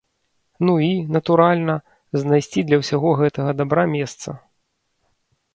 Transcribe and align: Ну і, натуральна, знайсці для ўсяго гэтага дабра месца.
Ну 0.67 0.73
і, 0.85 0.87
натуральна, 1.17 1.75
знайсці 2.21 2.65
для 2.71 2.81
ўсяго 2.85 3.13
гэтага 3.23 3.51
дабра 3.61 3.83
месца. 3.95 4.29